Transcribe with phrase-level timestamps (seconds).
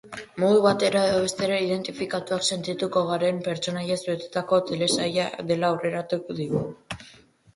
[0.43, 6.63] Modu batera edo bestera identifikatuak sentitutko garen pertsonaiez betetako telesaia dela aurreratu digu.